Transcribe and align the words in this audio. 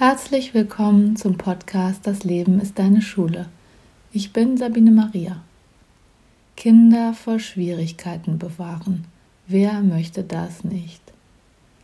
Herzlich 0.00 0.54
willkommen 0.54 1.14
zum 1.16 1.36
Podcast 1.36 2.06
Das 2.06 2.24
Leben 2.24 2.58
ist 2.58 2.78
deine 2.78 3.02
Schule. 3.02 3.50
Ich 4.14 4.32
bin 4.32 4.56
Sabine 4.56 4.92
Maria. 4.92 5.42
Kinder 6.56 7.12
vor 7.12 7.38
Schwierigkeiten 7.38 8.38
bewahren. 8.38 9.04
Wer 9.46 9.82
möchte 9.82 10.24
das 10.24 10.64
nicht? 10.64 11.02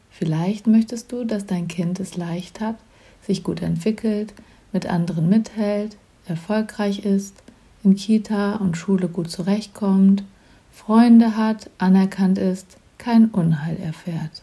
Vielleicht 0.08 0.66
möchtest 0.66 1.12
du, 1.12 1.24
dass 1.24 1.44
dein 1.44 1.68
Kind 1.68 2.00
es 2.00 2.16
leicht 2.16 2.60
hat, 2.60 2.76
sich 3.21 3.44
gut 3.44 3.60
entwickelt, 3.60 4.33
mit 4.72 4.87
anderen 4.87 5.28
mithält, 5.28 5.98
erfolgreich 6.26 7.04
ist, 7.04 7.42
in 7.85 7.96
Kita 7.96 8.56
und 8.56 8.78
Schule 8.78 9.08
gut 9.08 9.30
zurechtkommt, 9.30 10.24
Freunde 10.72 11.37
hat, 11.37 11.69
anerkannt 11.76 12.38
ist, 12.38 12.78
kein 12.96 13.26
Unheil 13.26 13.76
erfährt. 13.76 14.42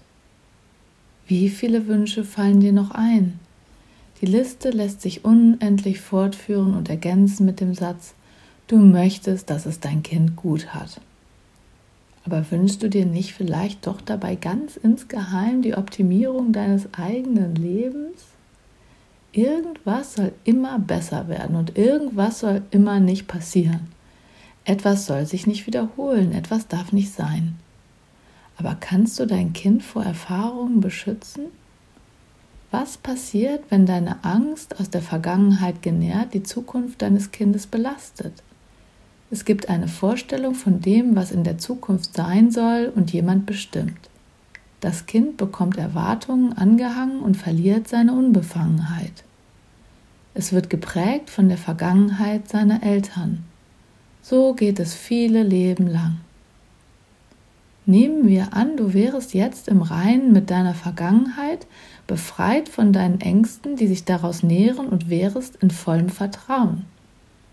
Wie 1.25 1.49
viele 1.49 1.87
Wünsche 1.87 2.23
fallen 2.23 2.59
dir 2.59 2.71
noch 2.71 2.91
ein? 2.91 3.39
Die 4.23 4.31
Liste 4.31 4.69
lässt 4.69 5.01
sich 5.01 5.25
unendlich 5.25 5.99
fortführen 5.99 6.75
und 6.75 6.89
ergänzen 6.89 7.45
mit 7.45 7.59
dem 7.59 7.73
Satz, 7.73 8.13
du 8.67 8.77
möchtest, 8.77 9.49
dass 9.49 9.65
es 9.65 9.81
dein 9.81 10.01
Kind 10.01 10.37
gut 10.37 10.73
hat. 10.73 11.01
Aber 12.23 12.49
wünschst 12.49 12.81
du 12.81 12.89
dir 12.89 13.05
nicht 13.05 13.33
vielleicht 13.33 13.85
doch 13.85 13.99
dabei 13.99 14.35
ganz 14.35 14.77
insgeheim 14.77 15.61
die 15.61 15.75
Optimierung 15.75 16.53
deines 16.53 16.87
eigenen 16.93 17.55
Lebens? 17.55 18.23
Irgendwas 19.33 20.13
soll 20.13 20.31
immer 20.45 20.79
besser 20.79 21.27
werden 21.27 21.57
und 21.57 21.77
irgendwas 21.77 22.39
soll 22.39 22.61
immer 22.71 23.01
nicht 23.01 23.27
passieren. 23.27 23.89
Etwas 24.63 25.05
soll 25.05 25.25
sich 25.25 25.47
nicht 25.47 25.67
wiederholen, 25.67 26.31
etwas 26.31 26.69
darf 26.69 26.93
nicht 26.93 27.11
sein. 27.11 27.57
Aber 28.55 28.77
kannst 28.79 29.19
du 29.19 29.25
dein 29.25 29.51
Kind 29.51 29.83
vor 29.83 30.05
Erfahrungen 30.05 30.79
beschützen? 30.79 31.47
Was 32.73 32.97
passiert, 32.97 33.65
wenn 33.69 33.85
deine 33.85 34.25
Angst 34.25 34.79
aus 34.79 34.89
der 34.89 35.03
Vergangenheit 35.03 35.83
genährt 35.83 36.33
die 36.33 36.41
Zukunft 36.41 37.03
deines 37.03 37.29
Kindes 37.29 37.67
belastet? 37.67 38.33
Es 39.29 39.45
gibt 39.45 39.69
eine 39.69 39.87
Vorstellung 39.87 40.55
von 40.55 40.81
dem, 40.81 41.15
was 41.15 41.31
in 41.31 41.43
der 41.43 41.59
Zukunft 41.59 42.15
sein 42.15 42.49
soll 42.49 42.91
und 42.95 43.13
jemand 43.13 43.45
bestimmt. 43.45 44.09
Das 44.79 45.05
Kind 45.05 45.37
bekommt 45.37 45.77
Erwartungen 45.77 46.53
angehangen 46.53 47.19
und 47.19 47.37
verliert 47.37 47.87
seine 47.87 48.13
Unbefangenheit. 48.13 49.23
Es 50.33 50.51
wird 50.51 50.71
geprägt 50.71 51.29
von 51.29 51.49
der 51.49 51.59
Vergangenheit 51.59 52.49
seiner 52.49 52.81
Eltern. 52.81 53.43
So 54.23 54.55
geht 54.55 54.79
es 54.79 54.95
viele 54.95 55.43
Leben 55.43 55.85
lang. 55.85 56.21
Nehmen 57.85 58.27
wir 58.27 58.53
an, 58.53 58.77
du 58.77 58.93
wärest 58.93 59.33
jetzt 59.33 59.67
im 59.67 59.81
Reinen 59.81 60.31
mit 60.31 60.49
deiner 60.49 60.73
Vergangenheit, 60.73 61.67
befreit 62.07 62.69
von 62.69 62.93
deinen 62.93 63.19
Ängsten, 63.19 63.75
die 63.75 63.87
sich 63.87 64.05
daraus 64.05 64.41
nähren 64.41 64.87
und 64.87 65.09
wärest 65.09 65.57
in 65.57 65.69
vollem 65.69 66.09
Vertrauen. 66.09 66.85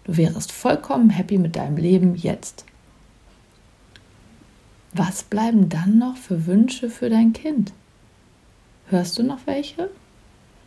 Du 0.04 0.16
wärest 0.16 0.52
vollkommen 0.52 1.10
happy 1.10 1.38
mit 1.38 1.56
deinem 1.56 1.76
Leben 1.76 2.14
jetzt. 2.14 2.64
Was 4.92 5.22
bleiben 5.24 5.68
dann 5.68 5.98
noch 5.98 6.16
für 6.16 6.46
Wünsche 6.46 6.90
für 6.90 7.10
dein 7.10 7.32
Kind? 7.32 7.72
Hörst 8.86 9.18
du 9.18 9.22
noch 9.22 9.46
welche? 9.46 9.90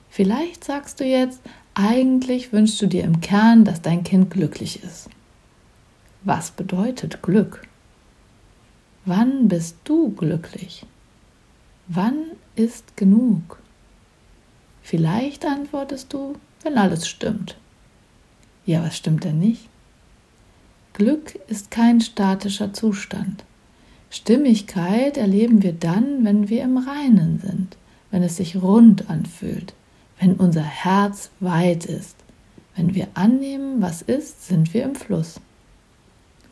Vielleicht 0.09 0.64
sagst 0.64 1.00
du 1.00 1.06
jetzt, 1.06 1.41
eigentlich 1.73 2.53
wünschst 2.53 2.81
du 2.81 2.88
dir 2.88 3.03
im 3.03 3.19
Kern, 3.19 3.66
dass 3.66 3.81
dein 3.81 4.03
Kind 4.03 4.30
glücklich 4.30 4.84
ist. 4.84 5.09
Was 6.23 6.52
bedeutet 6.52 7.22
Glück? 7.22 7.67
Wann 9.06 9.50
bist 9.50 9.76
du 9.84 10.12
glücklich? 10.12 10.86
Wann 11.88 12.23
ist 12.56 12.96
genug? 12.96 13.59
Vielleicht 14.82 15.46
antwortest 15.46 16.14
du, 16.14 16.36
wenn 16.62 16.78
alles 16.78 17.06
stimmt. 17.09 17.58
Ja, 18.66 18.81
was 18.81 18.96
stimmt 18.96 19.26
denn 19.26 19.40
nicht? 19.40 19.68
Glück 20.94 21.38
ist 21.50 21.70
kein 21.70 22.00
statischer 22.00 22.72
Zustand. 22.72 23.44
Stimmigkeit 24.09 25.18
erleben 25.18 25.64
wir 25.64 25.74
dann, 25.74 26.24
wenn 26.24 26.47
wir 26.47 26.64
im 26.64 26.78
Reinen 26.78 27.41
sind, 27.44 27.75
wenn 28.09 28.24
es 28.24 28.38
sich 28.38 28.62
rund 28.62 29.09
anfühlt, 29.09 29.74
wenn 30.18 30.35
unser 30.35 30.64
Herz 30.64 31.30
weit 31.41 31.85
ist. 31.85 32.16
Wenn 32.78 32.96
wir 32.96 33.08
annehmen, 33.16 33.81
was 33.81 34.02
ist, 34.02 34.47
sind 34.47 34.74
wir 34.74 34.84
im 34.84 34.96
Fluss. 34.96 35.41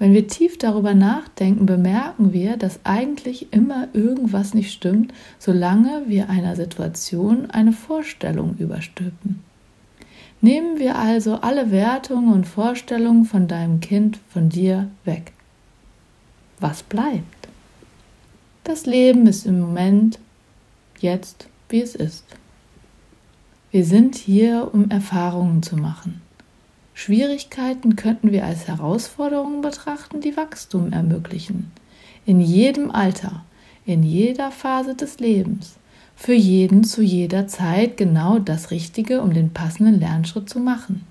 Wenn 0.02 0.16
wir 0.16 0.28
tief 0.28 0.58
darüber 0.58 0.96
nachdenken, 0.96 1.68
bemerken 1.68 2.34
wir, 2.34 2.58
dass 2.58 2.80
eigentlich 2.84 3.54
immer 3.54 3.88
irgendwas 3.94 4.56
nicht 4.56 4.74
stimmt, 4.74 5.14
solange 5.38 6.06
wir 6.08 6.28
einer 6.28 6.56
Situation 6.56 7.52
eine 7.52 7.72
Vorstellung 7.72 8.56
überstülpen. 8.58 9.44
Nehmen 10.42 10.80
wir 10.80 10.98
also 10.98 11.36
alle 11.36 11.70
Wertungen 11.70 12.34
und 12.34 12.48
Vorstellungen 12.48 13.26
von 13.26 13.48
deinem 13.48 13.80
Kind 13.80 14.18
von 14.30 14.50
dir 14.50 14.90
weg. 15.06 15.34
Was 16.60 16.82
bleibt? 16.82 17.48
Das 18.64 18.88
Leben 18.88 19.28
ist 19.28 19.46
im 19.46 19.60
Moment 19.60 20.18
jetzt, 20.98 21.48
wie 21.70 21.82
es 21.82 21.94
ist. 21.94 22.26
Wir 23.70 23.86
sind 23.86 24.16
hier, 24.16 24.68
um 24.74 24.90
Erfahrungen 24.90 25.62
zu 25.62 25.78
machen. 25.78 26.24
Schwierigkeiten 26.94 27.96
könnten 27.96 28.32
wir 28.32 28.46
als 28.46 28.68
Herausforderungen 28.68 29.62
betrachten, 29.62 30.22
die 30.22 30.38
Wachstum 30.38 30.92
ermöglichen. 30.92 31.72
In 32.26 32.42
jedem 32.42 32.92
Alter, 32.92 33.44
in 33.86 34.04
jeder 34.04 34.52
Phase 34.52 34.96
des 34.96 35.20
Lebens, 35.20 35.76
für 36.16 36.34
jeden 36.34 36.84
zu 36.84 37.02
jeder 37.02 37.48
Zeit 37.48 37.98
genau 37.98 38.38
das 38.38 38.70
Richtige, 38.70 39.22
um 39.22 39.34
den 39.34 39.52
passenden 39.52 40.00
Lernschritt 40.00 40.50
zu 40.50 40.60
machen. 40.60 41.06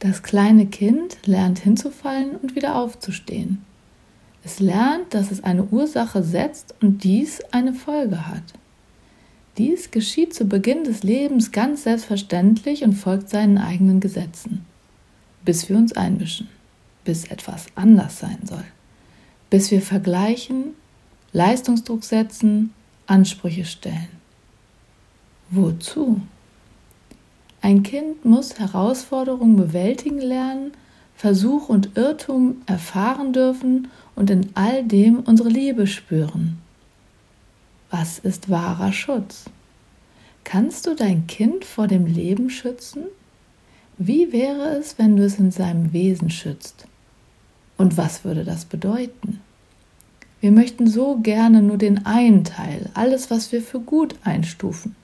Das 0.00 0.22
kleine 0.22 0.66
Kind 0.66 1.16
lernt 1.26 1.60
hinzufallen 1.60 2.36
und 2.36 2.56
wieder 2.56 2.76
aufzustehen. 2.76 3.64
Es 4.44 4.58
lernt, 4.58 5.14
dass 5.14 5.30
es 5.30 5.44
eine 5.44 5.64
Ursache 5.64 6.22
setzt 6.22 6.74
und 6.82 7.04
dies 7.04 7.40
eine 7.52 7.72
Folge 7.72 8.26
hat. 8.26 8.42
Dies 9.58 9.90
geschieht 9.90 10.32
zu 10.32 10.46
Beginn 10.46 10.84
des 10.84 11.02
Lebens 11.02 11.52
ganz 11.52 11.82
selbstverständlich 11.82 12.84
und 12.84 12.94
folgt 12.94 13.28
seinen 13.28 13.58
eigenen 13.58 14.00
Gesetzen, 14.00 14.64
bis 15.44 15.68
wir 15.68 15.76
uns 15.76 15.92
einmischen, 15.92 16.48
bis 17.04 17.26
etwas 17.26 17.66
anders 17.74 18.18
sein 18.18 18.38
soll, 18.44 18.64
bis 19.50 19.70
wir 19.70 19.82
vergleichen, 19.82 20.74
Leistungsdruck 21.32 22.02
setzen, 22.02 22.72
Ansprüche 23.06 23.66
stellen. 23.66 24.08
Wozu? 25.50 26.22
Ein 27.60 27.82
Kind 27.82 28.24
muss 28.24 28.58
Herausforderungen 28.58 29.56
bewältigen 29.56 30.20
lernen, 30.20 30.72
Versuch 31.14 31.68
und 31.68 31.90
Irrtum 31.96 32.62
erfahren 32.64 33.34
dürfen 33.34 33.88
und 34.16 34.30
in 34.30 34.48
all 34.54 34.82
dem 34.82 35.20
unsere 35.20 35.50
Liebe 35.50 35.86
spüren. 35.86 36.61
Was 37.92 38.18
ist 38.18 38.48
wahrer 38.48 38.90
Schutz? 38.90 39.44
Kannst 40.44 40.86
du 40.86 40.94
dein 40.94 41.26
Kind 41.26 41.66
vor 41.66 41.88
dem 41.88 42.06
Leben 42.06 42.48
schützen? 42.48 43.02
Wie 43.98 44.32
wäre 44.32 44.78
es, 44.78 44.98
wenn 44.98 45.14
du 45.16 45.26
es 45.26 45.38
in 45.38 45.50
seinem 45.50 45.92
Wesen 45.92 46.30
schützt? 46.30 46.86
Und 47.76 47.98
was 47.98 48.24
würde 48.24 48.44
das 48.44 48.64
bedeuten? 48.64 49.40
Wir 50.40 50.52
möchten 50.52 50.86
so 50.86 51.18
gerne 51.18 51.60
nur 51.60 51.76
den 51.76 52.06
einen 52.06 52.44
Teil, 52.44 52.88
alles, 52.94 53.30
was 53.30 53.52
wir 53.52 53.60
für 53.60 53.80
gut 53.80 54.14
einstufen. 54.24 54.96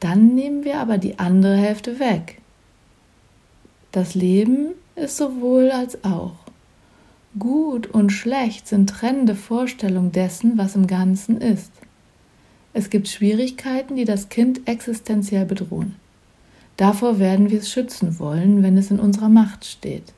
Dann 0.00 0.34
nehmen 0.34 0.64
wir 0.64 0.80
aber 0.80 0.98
die 0.98 1.20
andere 1.20 1.56
Hälfte 1.56 2.00
weg. 2.00 2.40
Das 3.92 4.16
Leben 4.16 4.70
ist 4.96 5.16
sowohl 5.16 5.70
als 5.70 6.02
auch. 6.02 6.34
Gut 7.38 7.86
und 7.86 8.10
schlecht 8.10 8.66
sind 8.66 8.90
trennende 8.90 9.36
Vorstellungen 9.36 10.10
dessen, 10.10 10.58
was 10.58 10.74
im 10.74 10.88
Ganzen 10.88 11.40
ist. 11.40 11.70
Es 12.76 12.90
gibt 12.90 13.08
Schwierigkeiten, 13.08 13.96
die 13.96 14.04
das 14.04 14.28
Kind 14.28 14.68
existenziell 14.68 15.46
bedrohen. 15.46 15.94
Davor 16.76 17.18
werden 17.18 17.48
wir 17.48 17.60
es 17.60 17.70
schützen 17.70 18.18
wollen, 18.18 18.62
wenn 18.62 18.76
es 18.76 18.90
in 18.90 19.00
unserer 19.00 19.30
Macht 19.30 19.64
steht. 19.64 20.12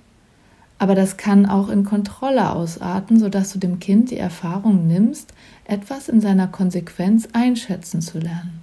Aber 0.76 0.96
das 0.96 1.16
kann 1.16 1.46
auch 1.46 1.68
in 1.68 1.84
Kontrolle 1.84 2.50
ausarten, 2.50 3.20
sodass 3.20 3.52
du 3.52 3.60
dem 3.60 3.78
Kind 3.78 4.10
die 4.10 4.16
Erfahrung 4.16 4.88
nimmst, 4.88 5.34
etwas 5.66 6.08
in 6.08 6.20
seiner 6.20 6.48
Konsequenz 6.48 7.28
einschätzen 7.32 8.02
zu 8.02 8.18
lernen. 8.18 8.58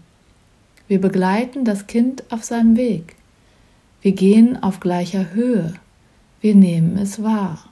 Wir 0.89 0.99
begleiten 0.99 1.63
das 1.63 1.87
Kind 1.87 2.21
auf 2.33 2.43
seinem 2.43 2.75
Weg. 2.75 3.15
Wir 4.01 4.11
gehen 4.11 4.61
auf 4.61 4.81
gleicher 4.81 5.33
Höhe. 5.33 5.73
Wir 6.41 6.53
nehmen 6.53 6.97
es 6.97 7.23
wahr. 7.23 7.63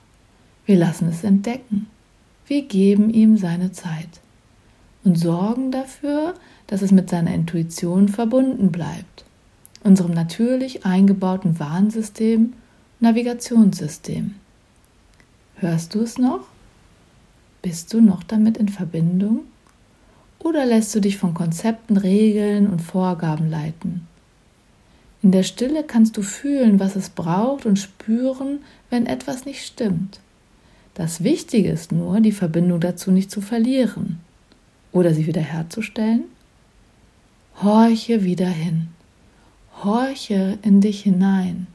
Wir 0.66 0.78
lassen 0.78 1.10
es 1.10 1.26
entdecken. 1.26 1.88
Wir 2.48 2.62
geben 2.62 3.10
ihm 3.10 3.36
seine 3.36 3.74
Zeit 3.74 4.22
und 5.04 5.18
sorgen 5.18 5.72
dafür, 5.72 6.34
dass 6.68 6.82
es 6.82 6.92
mit 6.92 7.10
seiner 7.10 7.34
Intuition 7.34 8.08
verbunden 8.08 8.72
bleibt, 8.72 9.26
unserem 9.84 10.14
natürlich 10.14 10.86
eingebauten 10.86 11.60
Warnsystem, 11.60 12.54
Navigationssystem. 13.00 14.36
Hörst 15.56 15.94
du 15.94 16.02
es 16.02 16.18
noch? 16.18 16.46
Bist 17.62 17.94
du 17.94 18.02
noch 18.02 18.24
damit 18.24 18.58
in 18.58 18.70
Verbindung? 18.70 19.42
Oder 20.40 20.66
lässt 20.66 20.94
du 20.96 21.00
dich 21.00 21.18
von 21.18 21.34
Konzepten, 21.34 21.98
Regeln 21.98 22.68
und 22.68 22.82
Vorgaben 22.82 23.50
leiten? 23.50 24.08
In 25.22 25.32
der 25.32 25.44
Stille 25.44 25.84
kannst 25.86 26.18
du 26.18 26.22
fühlen, 26.22 26.82
was 26.82 26.98
es 26.98 27.10
braucht 27.10 27.66
und 27.66 27.80
spüren, 27.80 28.60
wenn 28.90 29.06
etwas 29.06 29.46
nicht 29.46 29.66
stimmt. 29.66 30.20
Das 30.96 31.24
Wichtige 31.24 31.72
ist 31.72 31.94
nur, 31.94 32.20
die 32.20 32.34
Verbindung 32.34 32.82
dazu 32.82 33.10
nicht 33.10 33.32
zu 33.32 33.40
verlieren 33.40 34.20
oder 34.94 35.13
sie 35.13 35.28
wiederherzustellen. 35.28 36.24
Horche 37.62 38.24
wieder 38.24 38.48
hin. 38.48 38.90
Horche 39.84 40.57
in 40.62 40.80
dich 40.80 41.01
hinein. 41.01 41.68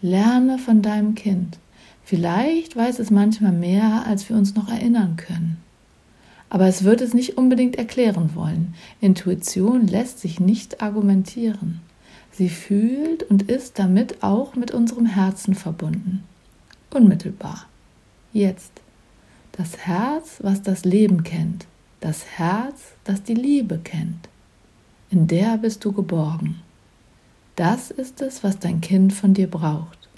Lerne 0.00 0.58
von 0.58 0.82
deinem 0.82 1.14
Kind. 1.14 1.58
Vielleicht 2.04 2.76
weiß 2.76 2.98
es 2.98 3.10
manchmal 3.10 3.52
mehr, 3.52 4.04
als 4.06 4.28
wir 4.28 4.36
uns 4.36 4.54
noch 4.54 4.68
erinnern 4.68 5.16
können. 5.16 5.58
Aber 6.48 6.66
es 6.66 6.84
wird 6.84 7.00
es 7.00 7.14
nicht 7.14 7.38
unbedingt 7.38 7.76
erklären 7.76 8.34
wollen. 8.34 8.74
Intuition 9.00 9.86
lässt 9.86 10.18
sich 10.18 10.40
nicht 10.40 10.82
argumentieren. 10.82 11.80
Sie 12.32 12.48
fühlt 12.48 13.22
und 13.24 13.42
ist 13.50 13.78
damit 13.78 14.22
auch 14.22 14.56
mit 14.56 14.72
unserem 14.72 15.06
Herzen 15.06 15.54
verbunden. 15.54 16.24
Unmittelbar. 16.92 17.66
Jetzt. 18.32 18.72
Das 19.52 19.78
Herz, 19.78 20.38
was 20.40 20.62
das 20.62 20.84
Leben 20.84 21.22
kennt. 21.22 21.66
Das 22.00 22.24
Herz, 22.24 22.94
das 23.04 23.22
die 23.22 23.34
Liebe 23.34 23.78
kennt. 23.78 24.28
In 25.10 25.26
der 25.26 25.58
bist 25.58 25.84
du 25.84 25.92
geborgen. 25.92 26.62
Das 27.56 27.90
ist 27.90 28.22
es, 28.22 28.42
was 28.42 28.58
dein 28.58 28.80
Kind 28.80 29.12
von 29.12 29.34
dir 29.34 29.50
braucht. 29.50 30.08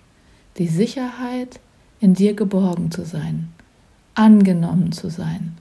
Die 0.59 0.69
Sicherheit, 0.69 1.59
in 1.99 2.15
dir 2.15 2.35
geborgen 2.35 2.91
zu 2.93 3.05
sein, 3.05 3.49
angenommen 4.15 4.93
zu 4.93 5.11
sein, 5.11 5.57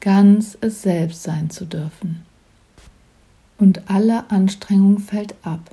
ganz 0.00 0.56
es 0.60 0.82
selbst 0.82 1.22
sein 1.24 1.50
zu 1.50 1.64
dürfen. 1.64 2.22
Und 3.58 3.90
alle 3.90 4.30
Anstrengung 4.30 4.98
fällt 4.98 5.34
ab. 5.42 5.70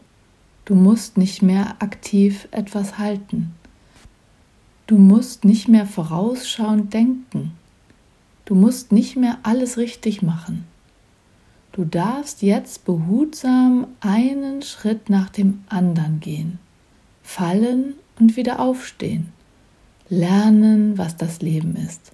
Du 0.66 0.74
musst 0.74 1.18
nicht 1.18 1.42
mehr 1.42 1.76
aktiv 1.80 2.48
etwas 2.52 2.98
halten. 2.98 3.54
Du 4.88 4.98
musst 4.98 5.46
nicht 5.46 5.68
mehr 5.68 5.86
vorausschauend 5.86 6.94
denken. 6.94 7.52
Du 8.52 8.58
musst 8.58 8.92
nicht 8.92 9.16
mehr 9.16 9.38
alles 9.44 9.78
richtig 9.78 10.22
machen. 10.22 10.66
Du 11.72 11.86
darfst 11.86 12.42
jetzt 12.42 12.84
behutsam 12.84 13.88
einen 14.02 14.62
Schritt 14.62 15.10
nach 15.10 15.30
dem 15.30 15.64
anderen 15.70 16.20
gehen, 16.20 16.60
fallen 17.24 17.94
und 18.20 18.36
wieder 18.36 18.60
aufstehen. 18.60 19.30
Lernen, 20.10 20.98
was 20.98 21.16
das 21.16 21.42
Leben 21.42 21.78
ist, 21.78 22.12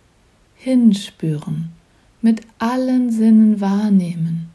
hinspüren, 0.53 1.69
mit 2.21 2.41
allen 2.59 3.09
Sinnen 3.09 3.59
wahrnehmen, 3.59 4.51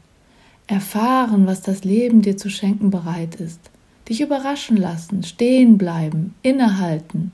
erfahren, 0.67 1.47
was 1.47 1.63
das 1.63 1.83
Leben 1.83 2.21
dir 2.21 2.37
zu 2.37 2.49
schenken 2.49 2.91
bereit 2.91 3.35
ist, 3.35 3.59
dich 4.07 4.21
überraschen 4.21 4.77
lassen, 4.77 5.21
stehen 5.23 5.77
bleiben, 5.77 6.33
innehalten, 6.43 7.33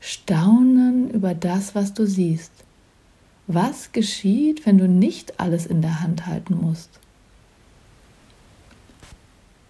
staunen 0.00 1.10
über 1.10 1.34
das, 1.34 1.74
was 1.74 1.92
du 1.92 2.06
siehst. 2.06 2.65
Was 3.46 3.92
geschieht, 3.92 4.66
wenn 4.66 4.78
du 4.78 4.88
nicht 4.88 5.38
alles 5.38 5.66
in 5.66 5.80
der 5.82 6.00
Hand 6.00 6.26
halten 6.26 6.56
musst? 6.56 6.90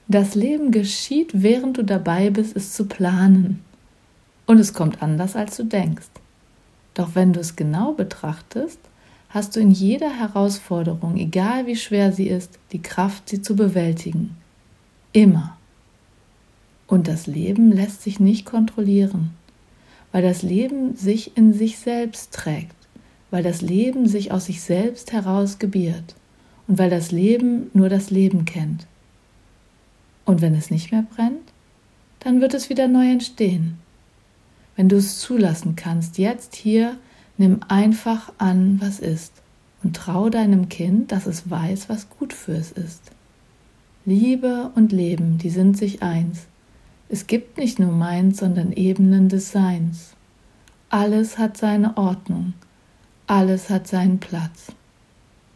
Das 0.09 0.35
Leben 0.35 0.71
geschieht, 0.71 1.31
während 1.35 1.79
du 1.79 1.83
dabei 1.83 2.31
bist, 2.31 2.57
es 2.57 2.73
zu 2.73 2.87
planen. 2.87 3.63
Und 4.47 4.61
es 4.61 4.73
kommt 4.73 5.03
anders, 5.03 5.35
als 5.35 5.57
du 5.57 5.65
denkst. 5.65 6.07
Doch 6.95 7.15
wenn 7.15 7.33
du 7.33 7.41
es 7.41 7.57
genau 7.57 7.93
betrachtest, 7.93 8.79
hast 9.29 9.57
du 9.57 9.61
in 9.61 9.73
jeder 9.73 10.11
Herausforderung, 10.11 11.17
egal 11.17 11.67
wie 11.67 11.77
schwer 11.77 12.13
sie 12.13 12.29
ist, 12.29 12.59
die 12.73 12.81
Kraft, 12.81 13.29
sie 13.29 13.43
zu 13.43 13.57
bewältigen. 13.57 14.37
Immer. 15.13 15.59
Und 16.87 17.09
das 17.09 17.27
Leben 17.27 17.73
lässt 17.73 18.03
sich 18.03 18.21
nicht 18.21 18.47
kontrollieren, 18.47 19.33
weil 20.13 20.23
das 20.23 20.43
Leben 20.43 20.95
sich 20.95 21.37
in 21.37 21.53
sich 21.53 21.79
selbst 21.79 22.33
trägt, 22.33 22.76
weil 23.37 23.43
das 23.45 23.61
Leben 23.61 24.09
sich 24.09 24.33
aus 24.33 24.47
sich 24.47 24.63
selbst 24.63 25.13
heraus 25.13 25.59
gebiert 25.59 26.15
und 26.67 26.79
weil 26.79 26.91
das 26.91 27.13
Leben 27.13 27.71
nur 27.75 27.91
das 27.91 28.11
Leben 28.11 28.47
kennt. 28.47 28.87
Und 30.25 30.41
wenn 30.41 30.55
es 30.55 30.71
nicht 30.71 30.91
mehr 30.91 31.05
brennt, 31.15 31.53
dann 32.21 32.41
wird 32.41 32.55
es 32.55 32.71
wieder 32.71 32.89
neu 32.89 33.09
entstehen 33.13 33.79
wenn 34.77 34.91
du 34.91 34.97
es 34.97 35.19
zulassen 35.19 35.75
kannst, 35.75 36.19
jetzt 36.19 36.55
hier, 36.55 36.97
nimm 37.39 37.61
einfach 37.69 38.33
an, 38.39 38.79
was 38.81 39.01
ist 39.01 39.33
und 39.83 39.97
trau 39.97 40.29
deinem 40.29 40.69
Kind, 40.69 41.13
dass 41.13 41.27
es 41.27 41.51
weiß, 41.51 41.89
was 41.89 42.09
gut 42.11 42.33
für 42.33 42.53
es 42.53 42.73
ist. 42.73 43.11
Liebe 44.05 44.71
und 44.75 44.93
Leben, 44.93 45.39
die 45.39 45.51
sind 45.51 45.77
sich 45.77 46.03
eins. 46.03 46.47
Es 47.09 47.27
gibt 47.27 47.59
nicht 47.59 47.79
nur 47.79 47.93
meins, 47.93 48.39
sondern 48.39 48.73
Ebenen 48.73 49.29
des 49.29 49.51
Seins. 49.51 50.13
Alles 50.91 51.39
hat 51.39 51.57
seine 51.57 51.97
Ordnung, 51.97 52.53
alles 53.27 53.71
hat 53.71 53.89
seinen 53.89 54.19
Platz. 54.19 54.73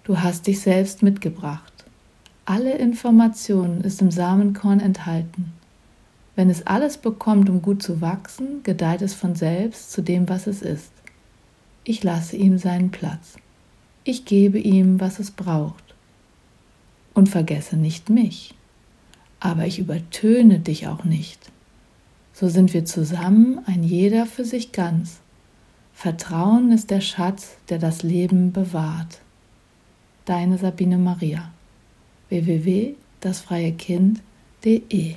Du 0.02 0.19
hast 0.19 0.46
dich 0.46 0.61
selbst 0.61 1.02
mitgebracht. 1.02 1.72
Alle 2.44 2.76
Informationen 2.78 3.82
ist 3.82 4.02
im 4.02 4.11
Samenkorn 4.11 4.81
enthalten. 4.81 5.52
Wenn 6.34 6.50
es 6.50 6.67
alles 6.67 6.99
bekommt, 6.99 7.49
um 7.49 7.62
gut 7.62 7.82
zu 7.82 8.00
wachsen, 8.00 8.62
gedeiht 8.64 9.02
es 9.02 9.14
von 9.14 9.37
selbst 9.37 9.93
zu 9.93 10.02
dem, 10.02 10.28
was 10.28 10.49
es 10.49 10.62
ist. 10.62 10.90
Ich 11.84 12.02
lasse 12.02 12.37
ihm 12.37 12.58
seinen 12.58 12.90
Platz. 12.90 13.37
Ich 14.02 14.25
gebe 14.25 14.58
ihm, 14.58 15.00
was 15.00 15.20
es 15.20 15.31
braucht. 15.31 15.94
Und 17.14 17.28
vergesse 17.28 17.76
nicht 17.76 18.11
mich. 18.11 18.55
Aber 19.38 19.67
ich 19.67 19.78
übertöne 19.78 20.58
dich 20.58 20.88
auch 20.88 21.05
nicht. 21.05 21.52
So 22.32 22.49
sind 22.49 22.75
wir 22.75 22.84
zusammen, 22.84 23.61
ein 23.67 23.84
jeder 23.84 24.26
für 24.26 24.44
sich 24.44 24.72
ganz. 24.72 25.20
Vertrauen 26.00 26.73
ist 26.73 26.91
der 26.91 27.02
Schatz, 27.02 27.58
der 27.69 27.79
das 27.79 28.02
Leben 28.02 28.52
bewahrt. 28.52 29.19
Deine 30.25 30.56
Sabine 30.56 30.97
Maria 30.97 31.50
www.dasfreiekind.de 32.31 35.17